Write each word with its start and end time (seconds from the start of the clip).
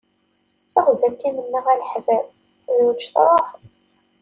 Taɣzalt 0.73 1.21
i 1.29 1.31
mennaɣ 1.35 1.65
a 1.73 1.79
leḥbab, 1.79 2.25
tezweǧ 2.65 3.01
truḥ. 3.13 3.47